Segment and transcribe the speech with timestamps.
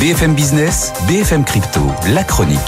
[0.00, 1.80] BFM Business, BFM Crypto,
[2.12, 2.58] la chronique.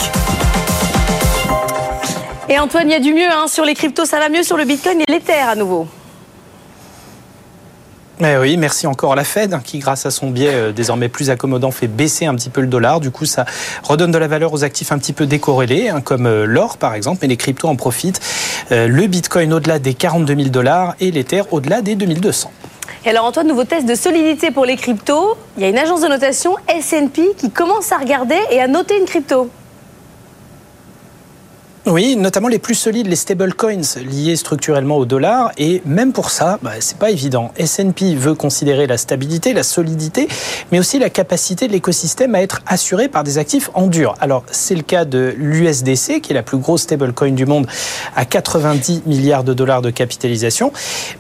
[2.49, 4.56] Et Antoine, il y a du mieux hein, sur les cryptos, ça va mieux sur
[4.56, 5.87] le Bitcoin et l'Ether à nouveau.
[8.21, 11.11] Eh oui, merci encore à la Fed hein, qui, grâce à son biais euh, désormais
[11.11, 12.99] plus accommodant, fait baisser un petit peu le dollar.
[12.99, 13.45] Du coup, ça
[13.83, 16.95] redonne de la valeur aux actifs un petit peu décorrélés, hein, comme euh, l'or par
[16.95, 18.20] exemple, mais les cryptos en profitent.
[18.73, 22.51] Euh, le Bitcoin au-delà des 42 000 dollars et l'Ether au-delà des 2200.
[23.05, 25.37] Et alors Antoine, nouveau test de solidité pour les cryptos.
[25.56, 28.98] Il y a une agence de notation, S&P, qui commence à regarder et à noter
[28.98, 29.50] une crypto.
[31.91, 35.52] Oui, notamment les plus solides, les stablecoins liés structurellement au dollar.
[35.56, 37.51] Et même pour ça, bah, c'est pas évident.
[37.56, 40.29] S&P veut considérer la stabilité, la solidité,
[40.70, 44.16] mais aussi la capacité de l'écosystème à être assuré par des actifs en dur.
[44.20, 47.66] Alors, c'est le cas de l'USDC, qui est la plus grosse stablecoin du monde,
[48.15, 50.73] à 90 milliards de dollars de capitalisation.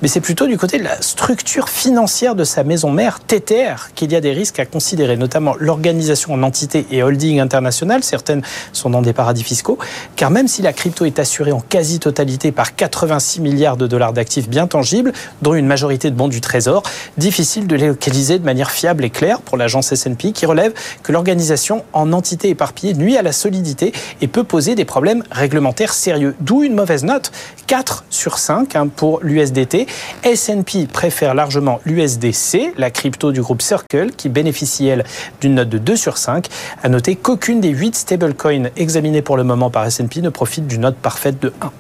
[0.02, 4.12] Mais c'est plutôt du côté de la structure financière de sa maison mère, Tether, qu'il
[4.12, 8.04] y a des risques à considérer, notamment l'organisation en entité et holding internationale.
[8.04, 8.42] Certaines
[8.74, 9.78] sont dans des paradis fiscaux,
[10.14, 14.48] car même si la crypto est assurée en quasi-totalité par 86 milliards de dollars d'actifs
[14.48, 16.82] bien tangibles, dont une majorité de bons du Trésor,
[17.16, 21.12] difficile de les localiser de manière fiable et claire pour l'agence S&P qui relève que
[21.12, 26.34] l'organisation en entité éparpillée nuit à la solidité et peut poser des problèmes réglementaires sérieux.
[26.40, 27.32] D'où une mauvaise note,
[27.66, 29.86] 4 sur 5 hein, pour l'USDT.
[30.24, 35.04] S&P préfère largement l'USDC, la crypto du groupe Circle, qui bénéficie, elle,
[35.40, 36.46] d'une note de 2 sur 5.
[36.82, 40.80] À noter qu'aucune des 8 stablecoins examinés pour le moment par S&P ne profite d'une
[40.80, 41.70] note parfaite de 1.